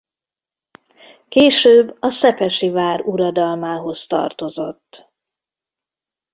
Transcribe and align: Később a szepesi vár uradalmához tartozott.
Később 1.29 1.97
a 1.99 2.09
szepesi 2.09 2.69
vár 2.69 3.01
uradalmához 3.01 4.07
tartozott. 4.07 5.07